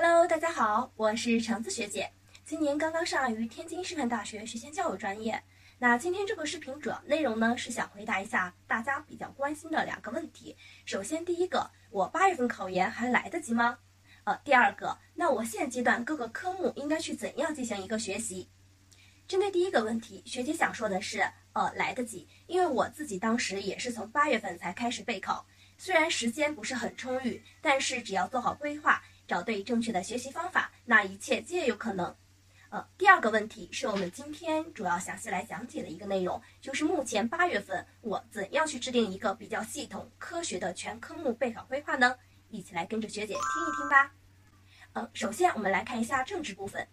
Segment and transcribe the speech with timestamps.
[0.00, 2.08] Hello，大家好，我是橙子学姐，
[2.44, 5.42] 今年刚刚上岸于天津师范大学学前教育专业。
[5.80, 10.56] 那今天这个视频主要内容呢，是想回答一下大家比较关心的两个问题。
[10.84, 13.76] 首先，第一个，我八月份考研还来得及吗？
[14.22, 18.48] 呃，第二个，那我现阶段各个科目应该去怎样进行一个学习？
[19.26, 25.44] 针对第一个问题，学姐想说的是，呃，来得及，因为我自己当时也是从八月份才开始备考，
[25.76, 32.16] 虽然时间不是很充裕，但是只要做好规划，找对正确的学习方法，那一切皆有可能。
[32.70, 42.16] 呃，第二个问题是我们今天主要详细来讲解的一个内容，就是目前八月份我怎样去制定一个比较系统、科学的全科目备考规划呢？
[42.50, 44.12] 一起来跟着学姐听一听吧。
[44.94, 46.86] 呃，首先我们来看一下政治部分，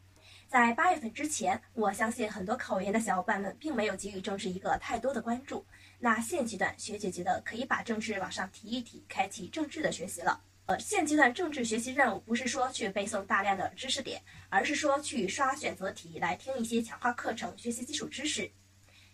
[0.48, 5.65] 在八月份之前，我相信很多考研的小伙伴们并没有给予政治一个太多的关注。
[5.99, 10.41] 那现阶段，学姐觉得可以把政治往上提一提，开启政治的学习了。
[10.68, 14.20] 呃，现阶段政治学习任务不是说去背诵大量的知识点，
[14.50, 18.49] 而是说去刷选择题来听一些强化课程，学习基础知识。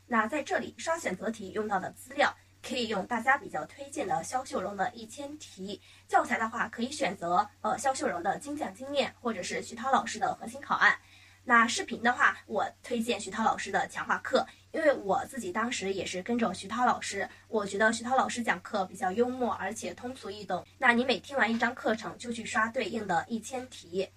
[0.07, 2.33] 那在这里刷选择题用到的资料，
[2.65, 10.97] 可以用大家比较推荐的肖秀荣的一千题教材的话，可以选择呃肖秀荣的精讲精练，或者是徐涛老师的核心考案。
[11.43, 14.45] 那视频的话，我推荐徐涛老师的强化课。
[14.71, 20.65] 因为我自己当时也是跟着徐涛老师，我觉得徐涛老师讲课比较幽默，而且通俗易懂。
[20.77, 24.07] 那你每听完一章课程，就去刷对应的一千题。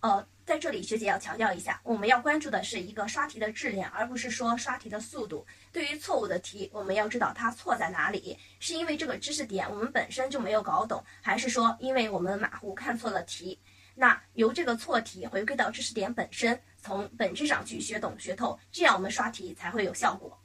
[0.00, 5.46] 呃，在这里学姐要强调一下，我们要关注的是一个刷题的质量，而不是说刷题的速度。
[5.70, 13.60] 对于错误的题，我们要知道它错在哪里，是因为这个知识点我们本身就没有搞懂，还是说因为我们马虎看错了题？
[13.94, 16.60] 那由这个错题回归到知识点本身。
[16.76, 20.38] 从本质上去学懂学透，这样我们刷题才会有效果。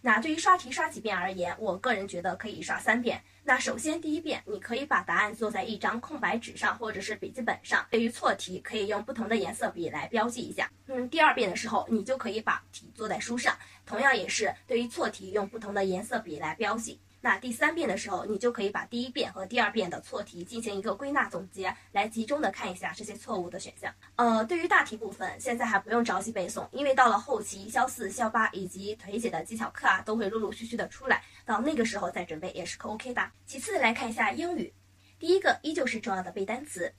[0.00, 3.22] 那对于刷题刷几遍而言，我个人觉得可以刷三遍。
[3.44, 10.70] 那首先第一遍，你可以把答案做在一张空白纸上或者是笔记本上，对于错题可以用不同的颜色笔来标记一下。
[10.86, 16.98] 嗯，第二遍的时候，你就可以把题做在书上，同样也是对于错题用不同的颜色笔来标记。
[17.24, 23.94] 那第三遍的时候，你就可以把第一遍和第二遍的错题进行一个归纳总结，来集中的看一下这些错误的选项。
[24.16, 33.30] 呃，对于大题部分，现在还不用着急背诵，因为到了后期，肖四、肖八以及腿姐的技巧课啊，都会陆陆续续的出来，到那个时候再准备也是可 OK 的。
[33.46, 34.74] 其次来看一下英语，
[35.20, 36.92] 第一个依旧是重要的背单词，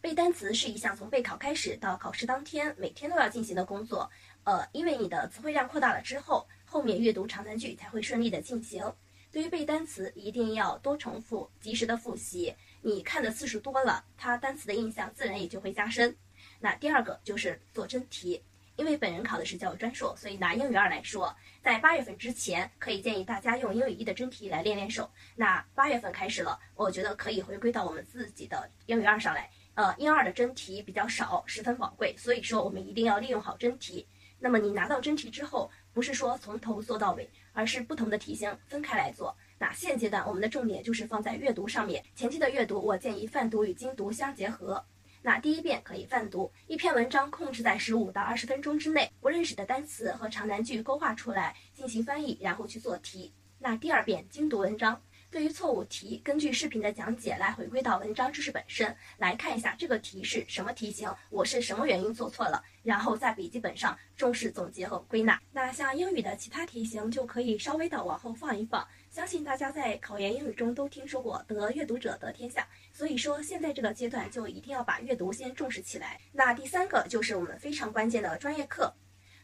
[0.00, 4.10] 背单词是一项从备考开始到考试当天每天都要进行的工作。
[4.42, 8.82] 呃，因为你的词汇量扩大了之后，后面阅读长难句才会顺利的进行。
[9.30, 12.54] 对于背单词，一定要多重复，及时的复习。
[12.80, 16.16] 你看的次数多了，它单词的印象自然也就会加深。
[16.60, 18.42] 那第二个就是做真题，
[18.76, 25.10] 因为本人考的是教育专硕，所以拿英语二来说，在八月份之前，可以建议大家用英语一的真题来练练手。
[25.36, 29.50] 那八月份开始了，我觉得可以回归到我们自己的英语二上来。
[29.74, 34.06] 呃，英二的真题比较少，十分宝贵，所以说我们一定要利用好真题。
[34.40, 39.36] 那么你拿到真题之后，不是说从头做到尾，而是不同的题型分开来做。
[39.58, 42.04] 那现阶段我们的重点就是放在阅读上面。
[42.14, 44.84] 前期的阅读，我建议泛读与精读相结合。
[45.20, 53.34] 那第一遍可以泛读一篇文章，控制在十五到二十分钟之内，不认识的单词和长难句勾画出来进行翻译，然后去做题。
[53.58, 55.00] 那第二遍精读文章。
[55.30, 65.38] 对于错误题，根据视频的讲解来回归到文章知识本身来看一下这个题是什么题型，我是什么原因做错了，然后在笔记本上重视总结和归纳。
[65.52, 68.86] 那像英语的其他题型就可以稍微的往后放一放。
[69.10, 76.18] 相信大家在考研英语中都听说过“得阅读者得天下”，所以说现在这个阶段就一定要把阅读先重视起来。
[76.32, 78.94] 那第三个就是我们非常关键的专业课。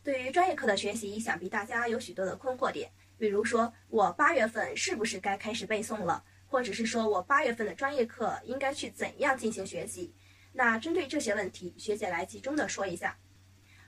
[0.03, 2.91] 对于专业课的学习，想必大家有许多的困惑点。
[3.17, 6.25] 比如说，我八月份是不是该开始背诵了？
[6.47, 10.15] 或者是说我八月份的专业课应该去怎样进行学习？
[10.53, 13.17] 那针对这些问题，学姐来集中的说一下。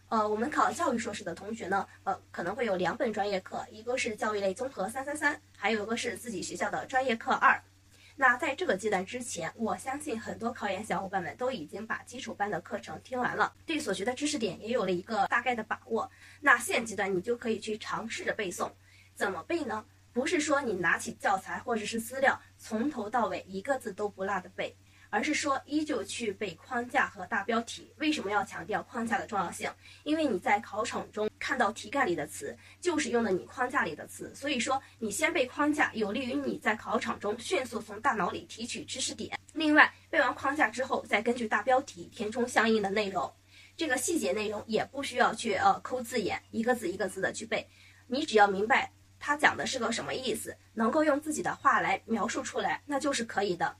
[0.08, 7.60] 呃，我们考教育硕士的同学呢，呃，可能会有两本专业课，一个是教育类综合三三三，还有一个是自己学校的专业课二。
[8.16, 16.10] 那在这个阶段之前，我相信很多考研小伙伴们都已经把基础班的课程听完了，对所学的知识点也有了一个大概的把握。
[16.40, 18.70] 那现阶段你就可以去尝试着背诵。
[19.16, 19.84] 怎么背呢？
[20.12, 24.74] 不是说你拿起教材或者是资料，从头到尾一个字都不落的背，
[25.10, 27.92] 而是说依旧去背框架和大标题。
[27.98, 29.70] 为什么要强调框架的重要性？
[30.04, 34.34] 因为你在考场中看到题干里的词，就是用的你框架里的词。
[34.34, 39.38] 所以说，你先背框架，有利于你在考场中迅速从大脑里提取知识点。
[39.52, 43.30] 另外，背完框架之后，再根据大标题填充相应的内容。
[43.76, 47.68] 这个细节内容也不需要去呃抠字眼，一个字一个字的去背，
[48.06, 48.90] 你只要明白。
[49.18, 50.56] 他讲的是个什么意思？
[50.74, 53.76] 能够用自己的话来描述出来，那就是可以的。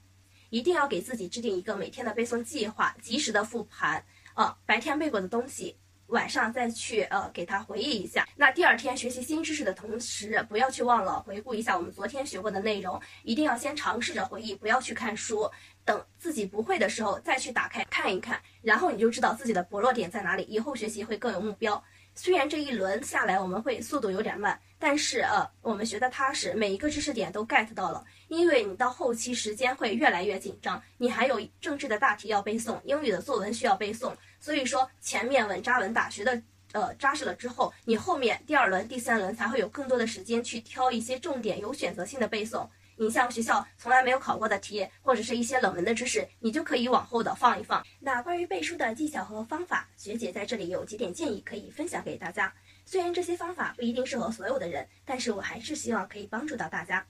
[0.49, 4.03] 一定要给自己制定一个每天的背诵计划，及时的复盘。
[4.35, 5.77] 呃，白天背过的东西。
[6.07, 8.25] 晚上再去呃给他回忆一下。
[8.37, 12.97] 那第二天学习新知识的同时，不要去忘了回顾一下我们昨天学过的内容。
[13.23, 15.51] 一定要先尝试着回忆，不要去看书。
[15.83, 21.83] 等自己不会的时候再去打开看一看，然后你就知道自己的薄弱点在哪里，以后学习会更有目标。
[22.15, 28.03] 虽然这一轮下来我们会速度有点慢，但是呃我们学的踏实，每一个知识点都 get 到了。
[28.27, 34.13] 因为你到后期时间会越来越紧张，你还有政治的大题要背诵，英语的作文需要背诵。
[34.39, 36.41] 所以说前面稳扎稳打学的
[36.73, 42.67] 呃扎实了之后，你后面第二轮、第三轮才会有更多的时间去挑一些重点、有选择性的背诵。
[42.99, 47.85] 你像学校从来没有考过的题，或者是一些冷门的知识，你就可以往后的放一放。
[47.99, 52.51] 那关于背书的技巧和方法，学姐在这里有几点建议可以分享给大家。
[52.89, 57.05] 虽然这些方法不一定适合所有的人，但是我还是希望可以帮助到大家。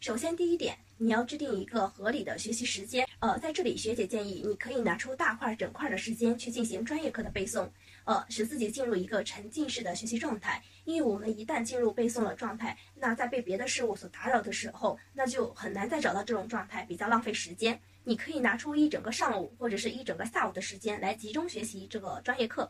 [0.00, 3.06] 首先，第一点，你要制定一个合理的学习时间。
[3.20, 7.68] 呃，在这里，学姐建议你可以拿出大块整块的时间去进行专业课的背诵，
[8.02, 10.60] 呃，使自己进入一个沉浸式的学习状态。
[10.82, 17.80] 因为我们一旦进入背诵的状态，那在被别的事物所打扰的时候，那就很难再找到这种状态，比较浪费时间。
[18.02, 22.68] 你可以拿出一整个上午或者是一整个下午的时间来集中学习这个专业课。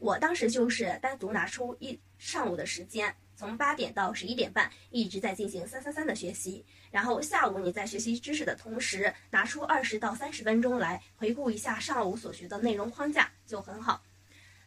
[0.00, 3.14] 我当时就是单独拿出一上午的时间。
[3.36, 14.02] 从八点到十一点半一直在进行三三三的学习，然后下午你在学习知识的同时，拿出二十到三十分钟来回顾一下上午所学的内容框架就很好。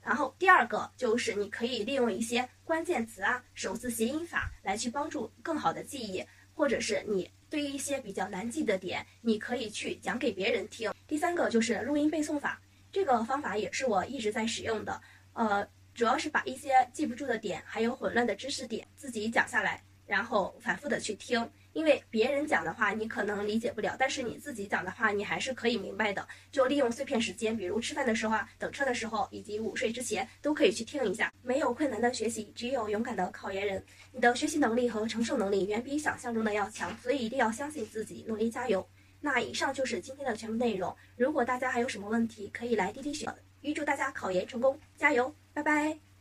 [0.01, 6.25] 然后第二个就是你可以利用一些关键词啊、首字谐音法来去帮助更好的记忆，
[6.55, 10.91] 或者是你对于一些比较难记的点，你可以去讲给别人听。
[11.07, 12.59] 第三个就是录音背诵法，
[12.91, 14.99] 这个方法也是我一直在使用的，
[15.33, 15.67] 呃。
[15.95, 21.47] 主要是把一些记不住的点，还有混乱的知识点自己讲下来，然后反复的去听。
[21.73, 26.27] 因为别人讲的话你可能理解不了，但是你自己讲的话你还是可以明白的。
[26.51, 31.31] 就利用碎片时间，比如吃饭的时候啊、等车的时候，以及午睡之前，都可以去听一下。
[31.43, 33.85] 没有困难的学习，只有勇敢的考研人。
[34.11, 38.83] 你的学习能力和承受能力远比想象中的要强，所以一定要相信自己，努力加油。
[39.21, 40.95] 那以上就是今天的全部内容。
[41.17, 43.31] 如果大家还有什么问题，可以来滴滴学。
[43.63, 45.33] 预祝大家考研成功，加油！
[45.53, 46.12] 拜拜。